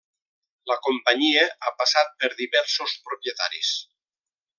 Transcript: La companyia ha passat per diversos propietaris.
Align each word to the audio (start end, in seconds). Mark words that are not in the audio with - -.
La 0.69 0.77
companyia 0.85 1.43
ha 1.67 1.73
passat 1.81 2.09
per 2.23 2.31
diversos 2.43 2.95
propietaris. 3.11 3.71